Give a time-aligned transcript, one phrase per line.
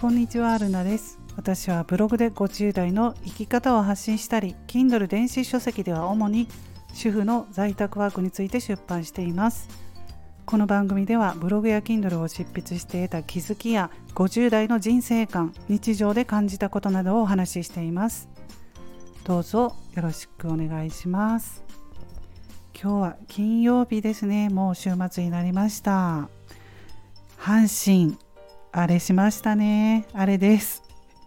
[0.00, 1.18] こんにちはアルナです。
[1.36, 6.48] 私はブログで50代の生き方を発信したり Kindle 電子書籍では主に
[6.94, 9.68] 主婦の在宅ワークについて出版しています。
[10.46, 18.30] この番組ではブログや Kindle を執筆して得た気づきや50代の人生観日常で感じたことなどをお話ししています。
[19.24, 21.62] どうぞよろしくお願いします。
[22.72, 24.48] 今日は金曜日ですね。
[24.48, 26.30] もう週末になりました。
[27.38, 28.16] 阪神
[28.72, 30.06] あれしましたね。
[30.12, 30.84] あれです。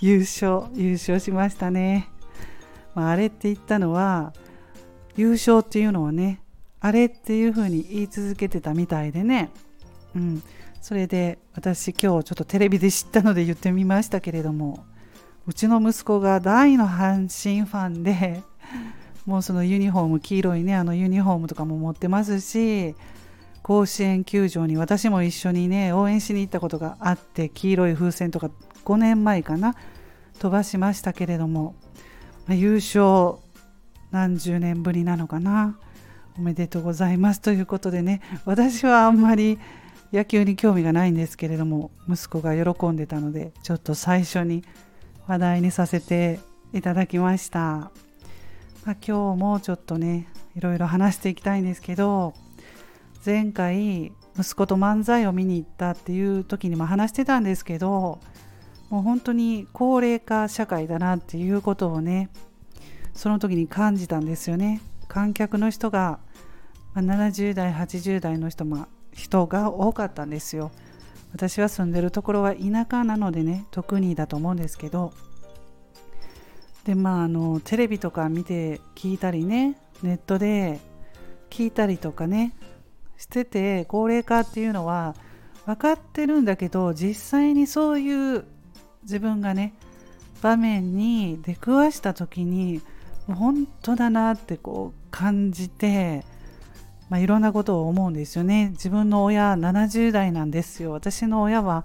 [0.00, 2.08] 優勝、優勝しましたね。
[2.94, 4.32] まあ、あれって言ったのは、
[5.16, 6.40] 優勝っていうのはね、
[6.80, 9.50] あれっていうふうに言い続けてたみたいでね。
[10.14, 10.42] うん。
[10.80, 14.86] それで私今日ちょっとテレビで知ったので言ってみましたけれども、
[15.46, 18.42] うちの息子が大の阪神ファンで、
[19.26, 22.94] もうそのユニフォーム、黄色いね、あのユニフォームとかも持ってますし、
[23.66, 28.48] 甲子園球場に私も一緒にね応援しに行ったことがあって黄色い風船とか
[28.84, 29.74] 5年前かな
[30.38, 31.74] 飛ばしましたけれども、
[32.46, 33.42] ま、優勝
[34.12, 35.80] 何十年ぶりなのかな
[36.38, 37.40] おめでとうございます。
[37.40, 39.58] ということでね私はあんまり
[40.12, 44.62] 野球に興味がないんですけれども息子が喜んでたのでちょっと最初に
[45.26, 46.38] 話題にさせて
[46.72, 52.32] いただきました、まあ、今日もちょっとねいろいろ話していきたいんですけど
[53.26, 58.20] 前回息子と漫才を見に行ったっていう時にも話してたんですけど
[58.88, 62.30] もう本当に高齢化社会だなっていうことをね
[63.14, 64.80] その時に感じたんですよね。
[65.08, 66.20] 観客の人が
[66.94, 70.70] 70代80代の人,、も人が多かったんですよ。
[71.32, 75.12] 私は住んでるところは田舎なのでね特にだと思うんですけど。
[76.84, 80.78] でまああのテレビとか見て聞いたりねネットで
[81.50, 82.52] 聞いたりとかね
[83.16, 85.14] してて高齢化っていうのは
[85.64, 88.44] 分かってるんだけど実際にそういう
[89.02, 89.74] 自分がね
[90.42, 92.82] 場面に出くわした時に
[93.26, 96.24] 本当だなってこう感じて、
[97.08, 98.68] まあ、いろんなことを思うんですよね。
[98.70, 100.92] 自分の親70代なんですよ。
[100.92, 101.84] 私の親は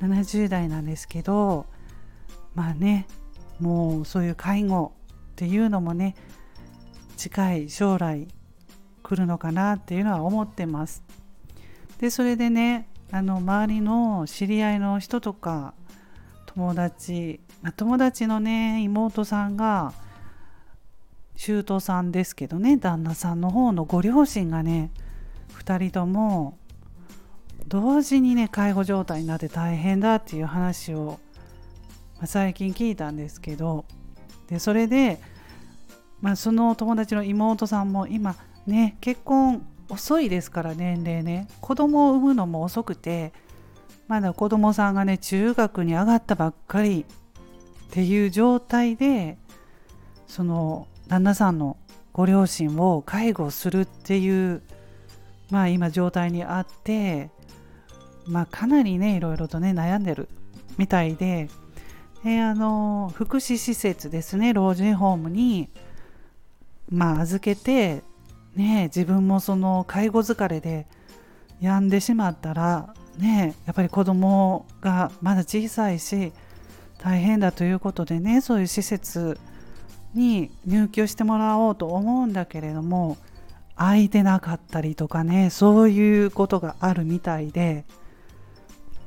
[0.00, 1.66] 70代なんですけど
[2.54, 3.06] まあね
[3.58, 4.92] もうそういう介護
[5.32, 6.14] っていうのもね
[7.16, 8.26] 近い将来
[9.10, 11.02] 来るのかなっていうのは思ってます。
[11.98, 15.74] でそれでねあの周りの知り合いの人とか
[16.46, 19.92] 友達ま友達のね妹さんが
[21.34, 24.92] 姑さんですけどね旦那さんの方のご両親がね
[25.58, 26.56] 2人とも
[27.66, 31.18] 同時にね介護状態になって大変だっていう話を、
[32.18, 33.84] まあ、最近聞いたんですけど
[34.46, 35.20] でそれで、
[36.20, 41.48] まあ、その友達の妹さんも今ね結婚遅いですから年齢ね。
[41.60, 43.32] 子供を産むのも遅くて
[44.06, 47.04] まだ子供さんがね中学に上がったばっかり
[47.90, 49.36] っていう状態で
[50.26, 51.76] その旦那さんの
[52.12, 54.62] ご両親を介護するっていう
[55.50, 57.30] まあ今状態にあって
[58.26, 60.28] まあかなりねいろいろとね悩んでる
[60.76, 61.48] みたいで
[62.24, 65.68] であの福祉施設ですね老人ホームに
[66.90, 68.02] まあ預けて
[68.54, 70.86] ね自分もその介護疲れで
[71.60, 76.32] 病んでしまったらねやっぱり子供がまだ小さいし
[76.98, 79.38] 大変だということでねそういう施設
[80.14, 83.16] に入居してもらおうと思うんだけれども
[83.76, 87.84] 空いてなかったりとかねそういうことがあるみたいで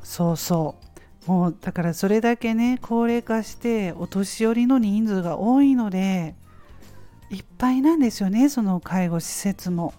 [0.04, 0.84] そうそう。
[1.26, 6.36] もうだからそれだけね高齢化してお年寄りの人数が多いので
[7.34, 9.94] いっぱいなんですよねその介護施設も。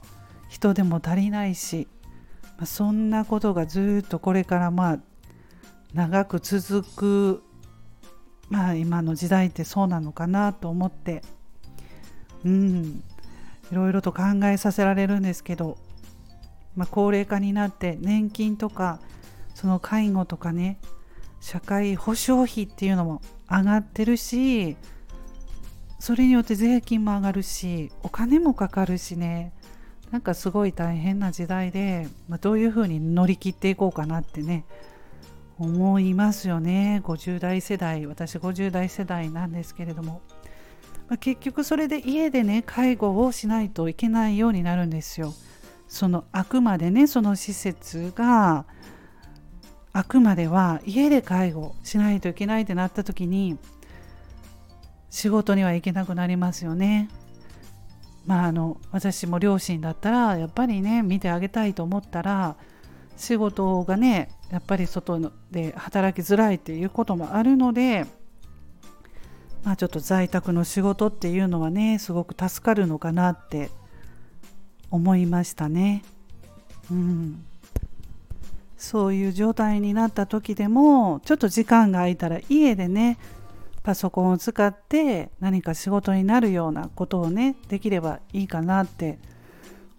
[0.49, 1.89] 人でも足りないし、
[2.59, 4.99] まあ、そんなことがずっとこれからまあ
[5.93, 7.43] 長く続く
[8.49, 11.23] まあ今の時代ってそうなのかなと思って。
[12.45, 13.03] うん。
[13.73, 15.79] いろいろと考えさせられるんですけど、
[16.77, 19.01] まあ、高齢化になって年金とか
[19.55, 20.79] その介護とかね
[21.41, 24.77] 社会保障費っていうのも上がってるし
[25.99, 29.53] それによって税金も上がるしお金もかかるしね。
[30.11, 34.65] なんかすごい大変な時代で、まあ、どういうふうに乗り切っていこうかなってね
[35.59, 37.01] 思いますよね。
[37.05, 40.21] 50代世代私50代世代なんですけれども、
[41.09, 45.35] まあ、結局それで家でね介護をしないといけないようになるんですよ。
[45.89, 48.67] そのあくまでねその施設が
[49.93, 53.59] あくまでは家で介護しないといけないってなった時に
[55.15, 57.09] 仕事には行けなくなりますよね。
[58.27, 62.57] まああの私も両親だったらやっぱりね見てあげたいと思ったら
[63.17, 68.07] 仕事がねやっぱり外で働きづらいっていうこともあるので
[69.63, 73.71] まあちょっと在宅の仕事っていうのはねすごく助かるのかなって
[74.91, 76.03] 思いましたね。
[76.91, 77.45] うん、
[78.77, 83.17] そういう状態になった時でもちょっと時間が空いたら家でね
[83.85, 89.19] パソコンを使って何か仕事になるようなことをねできればいいかなって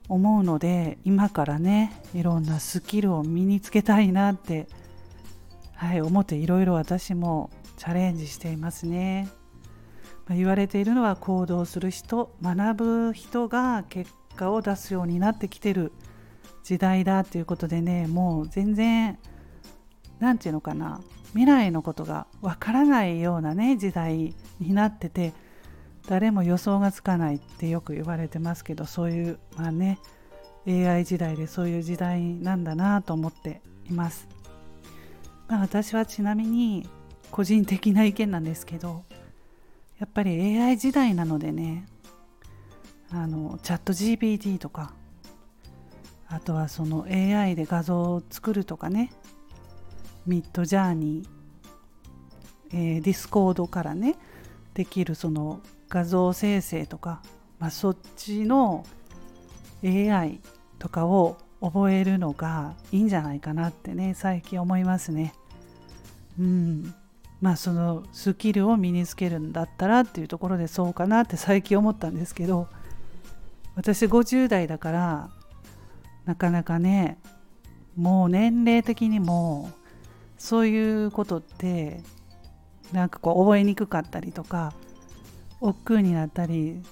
[0.10, 4.68] 思うので今からねいろんなスキルを身につけたいなって、
[5.76, 9.30] はい、思っていろいろ私もチャレンジしていますね。
[10.28, 15.92] まあ、言われているのは行動する人学ぶ人が結果を出すようになってきてる
[16.64, 19.20] 時代だということでねもう全然
[20.20, 25.34] 何て言うのかな未来のことがわからないようなね時代になってて
[26.08, 30.00] 誰も予想がつかないってよく言われてますけどそういうまあね
[30.68, 34.28] AI 時代でそういう時代なんだなと思っています、
[35.48, 36.88] まあ、私はちなみに
[37.32, 39.04] 個人的な意見なんですけど
[40.00, 41.86] やっぱり AI 時代なのでね
[43.12, 44.94] あのチャット GPT とか
[46.28, 49.12] あとはその AI で画像を作るとかね
[50.26, 51.28] ミッドジャーニー、
[52.74, 54.16] えー、ディスコードからね
[54.74, 57.22] できるその画像生成とか、
[57.60, 58.86] まあ、そっちの
[59.84, 60.42] AI
[60.80, 65.34] とかを覚えるのがいいんじゃないかなってね最近思いますね。
[66.40, 66.94] うん
[67.42, 72.68] まあそのスキルを身につけるんだったらっていうところでそうかなって最近思ったんですけど
[73.76, 75.30] 私50代だから
[76.26, 77.20] なかなかね
[77.96, 79.70] もう年齢的にも
[80.46, 82.02] そういうことって
[82.94, 84.74] なんかこう覚えにくかったりとか
[85.60, 86.84] 億劫になったり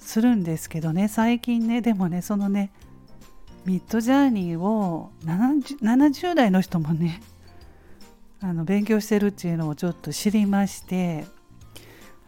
[0.00, 1.06] するんですけどね。
[1.06, 2.72] 最近ねでもねそのね
[3.66, 7.22] ミッドジャーニーを 70, 70代の人もね
[8.42, 11.24] あの勉強してるっていうのをちょっと知りまして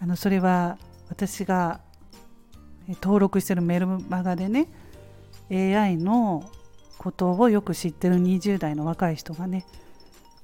[0.01, 0.79] あのそれは
[1.09, 1.81] 私が
[3.03, 4.69] 登録してるメルマガでね
[5.51, 6.49] AI の
[6.97, 9.67] ことをよく知ってる20代の若い人がね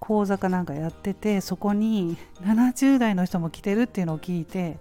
[0.00, 4.78] 講座かなんかやっててそこに70代の人も来てるっていうのを聞いて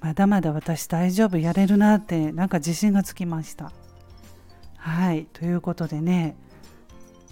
[0.00, 3.72] まだまだ私大丈夫やれるなってなんか自信がつきました。
[4.76, 6.36] はいということでね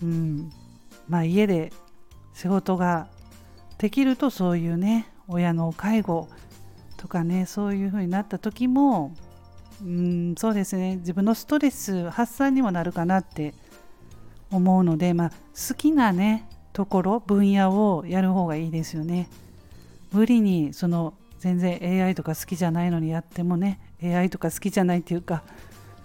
[0.02, 0.50] うん
[1.08, 1.72] まあ家で
[2.34, 3.08] 仕事が
[3.78, 6.28] できるとそういうね親の介護
[6.96, 9.14] とかねそういう風になった時も
[9.82, 13.54] うんそうですね自分のストレス発散にもなるかなって
[14.50, 19.28] 思うので、まあ、好きなねところ分野をやる方がいいですよね。
[20.12, 25.42] 無理にその全然 AI とか好きじゃないのにやってもね AI とか好きじゃないっていうか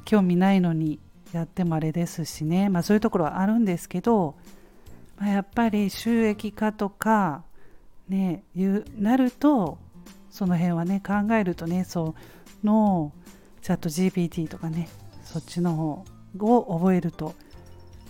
[0.05, 0.99] 興味ないのに
[1.33, 4.35] やってもあれですしね、まあ、そういうところはあるんですけど、
[5.17, 7.43] まあ、やっぱり収益化とか
[8.09, 9.77] ねいうなると
[10.31, 12.15] その辺はね考えるとねそ
[12.63, 13.11] の
[13.61, 14.87] チャット GPT とかね
[15.23, 16.05] そっちの方
[16.39, 17.35] を覚えると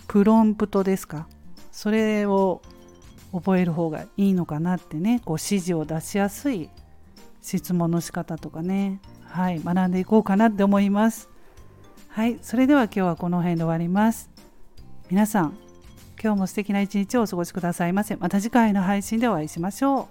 [0.06, 1.26] プロンプトですか？
[1.78, 2.60] それを
[3.32, 6.70] 覚える方がいいのかなってねこう指示を出しやすい
[7.40, 11.28] 質問の仕方とかねはい学んでいこうかなって思います。
[12.08, 14.28] はいそれでは今日はこの辺で終わります。
[15.08, 15.56] 皆さん
[16.20, 18.16] 今日も素敵な一日をお過ごしくださいませ。
[18.16, 20.08] また次回の配信でお会いしましょ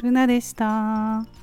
[0.00, 0.02] う。
[0.02, 1.39] ルナでした。